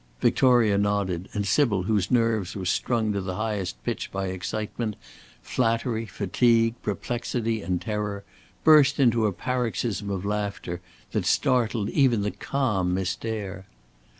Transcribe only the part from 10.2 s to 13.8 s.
laughter, that startled even the calm Miss Dare.